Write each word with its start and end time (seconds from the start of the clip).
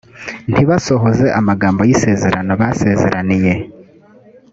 ntibasohoze 0.51 1.25
amagambo 1.39 1.81
y 1.83 1.91
isezerano 1.95 2.51
basezeraniye 2.61 3.53